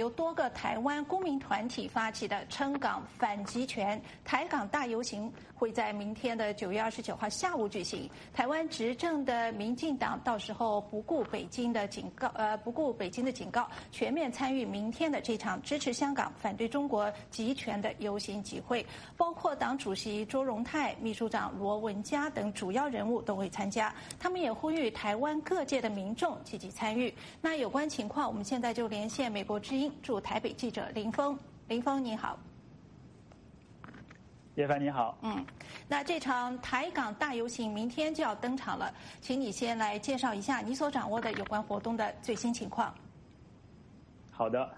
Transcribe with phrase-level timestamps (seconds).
[0.00, 8.08] 由多个台湾公民团体发起的撑港反集权台港大游行，会在明天的九月二十九号下午举行。
[8.32, 18.84] 台湾执政的民进党到时候不顾北京的警告，呃，不顾北京的警告，全面参与明天的这场支持香港、反对中国集权的游行集会。
[19.18, 23.94] 包括党主席周荣泰、秘书长罗文嘉等主要人物都会参加。
[24.18, 27.12] 他们也呼吁台湾各界的民众积极参与。
[27.42, 29.89] 那有关情况，我们现在就连线美国之音。
[30.02, 31.38] 驻台北记者林峰，
[31.68, 32.38] 林峰你好，
[34.56, 35.44] 叶凡你好，嗯，
[35.88, 42.94] 那这场台港大游行明天就要登场了，请你先来介绍一下你所掌握的有关活动的最新情况。
[44.30, 44.70] 好的，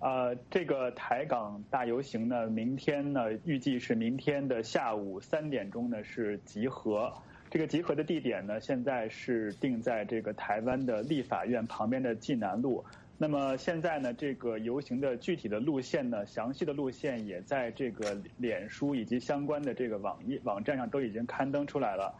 [0.00, 7.12] 呃，这个台港大游行呢，明天呢预计是明天的下午三点钟呢是集合，
[7.50, 12.84] 这个集合的地点呢现在是定在这个台湾的立法院旁边的济南路。
[13.22, 22.14] 那么现在呢，这个游行的具体的路线呢，详细的路线也在这个脸书以及相关的这个网页网站上都已经刊登出来了。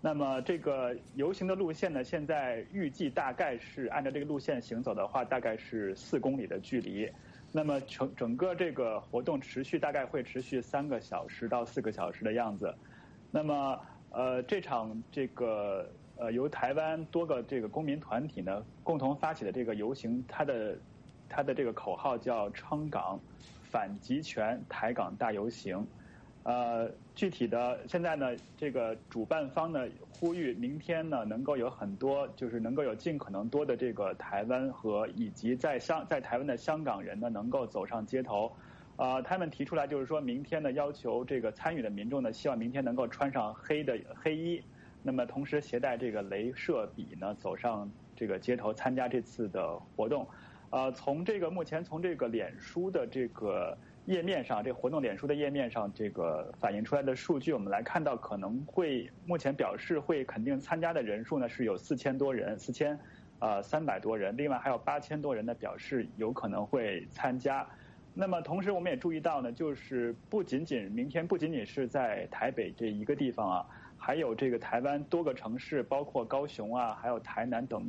[0.00, 7.10] 那么这个游行的路线呢，现在预计大概是按照这个路线行走的话，大概是四公里的距离。
[7.50, 12.72] 那么整整个这个活动持续大概会持续三个小时到四个小时的样子。
[13.32, 13.80] 那么
[14.12, 15.90] 呃，这场这个。
[16.16, 20.78] 呃，由台湾多个这个公民团体呢共同发起的这个游行，它的
[21.28, 23.18] 它的这个口号叫“撑港
[23.62, 25.84] 反集权台港大游行”。
[26.44, 38.52] 呃，具体的现在呢，这个主办方呢呼吁明天呢能够有很多，就是能够有尽可能多的这个台湾和以及在香在台湾的香港人呢能够走上街头。
[38.96, 44.62] 呃，他们提出来就是说明天呢要求这个参与的民众呢，希望明天能够穿上黑的黑衣。
[45.06, 50.26] 那么同时携带这个镭射笔呢，走上这个街头参加这次的活动。
[50.70, 62.98] 呃，从这个目前从这个脸书的这个页面上，这活动脸书的页面上，这个反映出来的数据，我们来看到可能会目前表示会肯定参加的人数呢是有四千多人，四千
[63.40, 67.68] 呃三百多人，另外还有八千多人呢表示有可能会参加。
[68.14, 73.66] 那么同时我们也注意到呢，就是不仅仅明天不仅仅是在台北这一个地方啊。
[74.06, 77.82] 还有这个台湾多个城市，包括高雄啊，还有台南等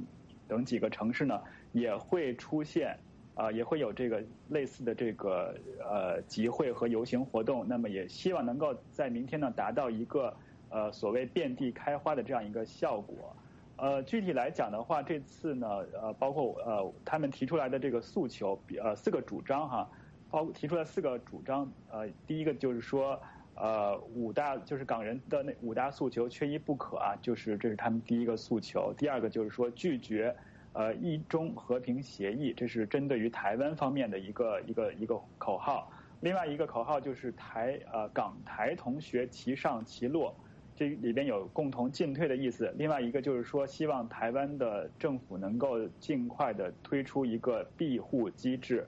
[0.48, 1.42] 等几个城市呢，
[1.74, 2.98] 也会出现
[3.34, 7.68] 啊，也会有这个类似的这个呃集会和游行活动。
[7.68, 10.34] 那么也希望能够在明天呢达到一个
[10.70, 13.36] 呃所谓遍地开花的这样一个效果。
[13.76, 15.68] 呃，具体来讲的话，这次呢
[16.02, 19.90] 呃包括呃他们提出来的这个诉求，呃四个主张哈，
[20.32, 21.70] 包提出来四个主张。
[21.92, 23.22] 呃，第一个就是说。
[23.56, 28.94] 呃，五大就是港人的那五大诉求缺一不可啊，就是这是他们第一个诉求。
[28.98, 30.36] 第二个就是说拒绝
[30.74, 35.90] 呃一中和平协议，这是针对于台湾方面的一个一个一个口号。
[36.20, 40.36] 另外一个口号就是台呃港台同学齐上齐落，
[40.76, 42.74] 这里边有共同进退的意思。
[42.78, 48.86] 另外一个就是说希望台湾的政府能够尽快的推出一个庇护机制，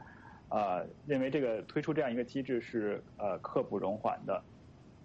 [0.49, 4.43] 呃，认为这个推出这样一个机制是呃刻不容缓的。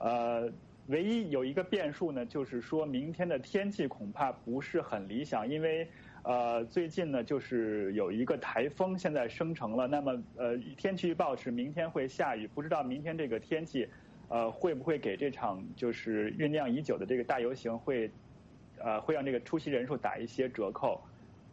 [0.03, 0.51] 呃，
[0.89, 5.87] 唯一有一个变数呢，就是说明天的天气恐怕不是很理想，因为
[6.25, 13.89] 呃最近呢就是有一个台风现在生成了，那么呃天气预报是明天会下雨，不知道明天这个天气
[14.29, 18.11] 呃会不会给这场就是酝酿已久的这个大游行会
[18.79, 21.01] 呃会让这个出席人数打一些折扣。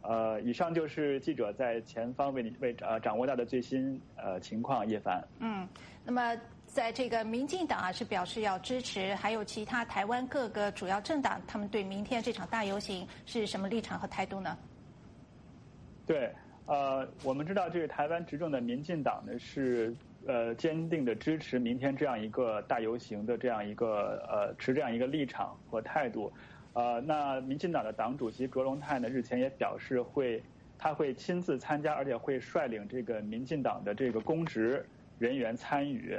[0.02, 5.22] 呃，以上就是记者在前方为你为呃掌握到的最新呃情况，叶凡。
[5.38, 5.68] 嗯，
[6.04, 6.36] 那么。
[6.72, 14.56] 在这个民进党啊是表示要支持，还有其他台湾各个主要政党，他们对明天这场大游行是什么立场和态度呢？
[16.06, 16.32] 对，
[16.66, 19.92] 呃，我们知道这个台湾执政的民进党呢是
[20.28, 26.32] 呃坚定的支持明天这样一个大游行的这样一个呃持这样一个立场和态度。
[26.72, 30.42] 呃，那民进党的党主席卓荣泰呢日前也表示会
[30.78, 34.86] 他会亲自参加，而且会率领这个民进党的这个公职
[35.18, 36.16] 人员参与。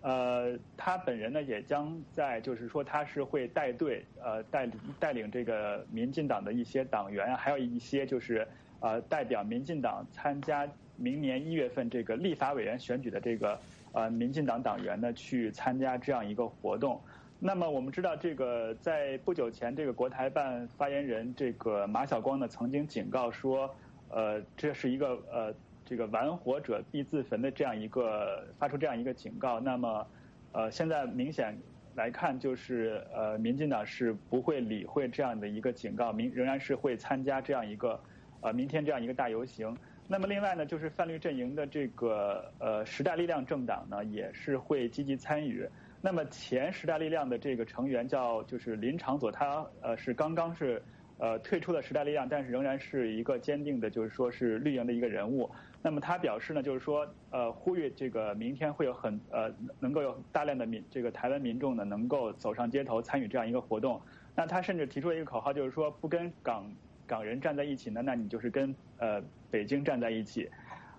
[0.00, 4.68] 呃，他本人呢也将在，就是说他是会带队，呃，带
[4.98, 8.44] 带领这个民进党的一些党员，还有一些就是
[8.80, 13.60] 呃代表民进党参加明年一月份这个立法委员选举的这个
[13.92, 17.00] 呃民进党党员呢去参加这样一个活动。
[17.44, 23.68] 那么我们知道，这个在不久前，这个国台办发言人这个马晓光呢曾经警告说，
[24.10, 25.54] 呃，这是一个呃。
[25.84, 30.06] 这个玩火者必自焚的这样一个发出这样一个警告，那么
[30.52, 31.58] 呃现在明显
[31.96, 38.00] 来看，就是呃民进党是不会理会这样的一个警告，明仍然是会参加这样一个
[38.40, 39.76] 呃明天这样一个大游行。
[40.06, 45.68] 那么另外呢，就是泛绿阵营的这个呃时代力量政党呢，也是会积极参与。
[46.04, 50.82] 那么前时代力量的这个成员叫就是林长佐，他呃是刚刚是
[51.18, 55.48] 呃退出了时代力量，但是仍然是一个坚定的，就是说是绿营的一个人物。
[55.80, 64.00] 那么他表示呢，就是说呃呼吁这个明天会有很呃能够有大量的民这个台湾民众呢能够走上街头参与这样一个活动。
[64.34, 66.68] 那他甚至提出了一个口号，就是说不跟港
[67.06, 69.22] 港人站在一起呢，那你就是跟呃
[69.52, 70.50] 北京站在一起。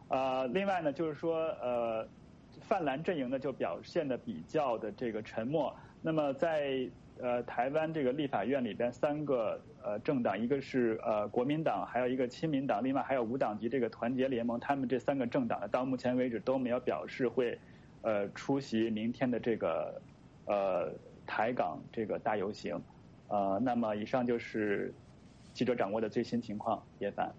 [0.08, 2.08] 呃，另外呢，就是说呃。
[2.68, 5.76] 泛蓝阵营呢就表现的比较的这个沉默。
[6.02, 6.90] 那么在
[7.20, 17.58] 呃台湾这个立法院里边，三个呃政党，一个是呃国民党，还有一个亲民党，另外还有无党籍这个团结联盟，他们这三个政党呢，到目前为止都没有表示会
[18.02, 20.02] 呃出席明天的这个
[20.46, 20.92] 呃
[21.26, 22.82] 台港这个大游行。
[23.30, 24.94] 呃，那么以上就是
[25.54, 27.32] 记者掌握的最新情况，叶凡。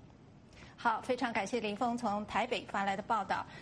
[0.76, 3.46] 好，非常感谢林峰从台北发来的报道。